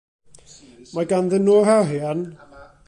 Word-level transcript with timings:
Mae 0.95 1.09
ganddyn 1.11 1.47
nhw'r 1.51 1.71
arian. 1.77 2.29